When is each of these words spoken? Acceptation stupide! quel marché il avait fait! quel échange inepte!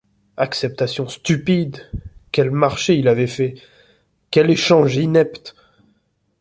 Acceptation 0.37 1.07
stupide! 1.07 1.85
quel 2.31 2.49
marché 2.49 2.93
il 2.95 3.07
avait 3.07 3.27
fait! 3.27 3.53
quel 4.31 4.49
échange 4.49 4.95
inepte! 4.95 5.55